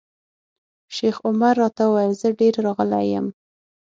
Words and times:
شیخ 0.95 1.15
عمر 1.27 1.53
راته 1.61 1.83
وویل 1.87 2.13
زه 2.21 2.27
ډېر 2.39 2.53
راغلی 2.65 3.03
یم. 3.13 3.27